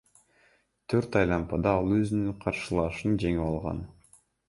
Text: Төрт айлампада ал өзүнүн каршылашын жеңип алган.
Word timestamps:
Төрт 0.93 1.17
айлампада 1.21 1.75
ал 1.83 1.93
өзүнүн 1.99 2.41
каршылашын 2.47 3.23
жеңип 3.27 3.49
алган. 3.53 3.89